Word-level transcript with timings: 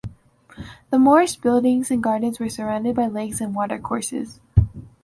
The 0.89 0.97
Moorish 0.97 1.35
buildings 1.35 1.91
and 1.91 2.01
gardens 2.01 2.39
were 2.39 2.49
surrounded 2.49 2.95
by 2.95 3.05
lakes 3.05 3.39
and 3.39 3.53
watercourses. 3.53 4.39